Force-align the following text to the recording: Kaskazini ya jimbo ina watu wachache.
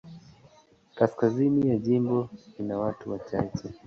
Kaskazini 0.95 1.69
ya 1.69 1.77
jimbo 1.77 2.29
ina 2.59 2.77
watu 2.79 3.11
wachache. 3.11 3.63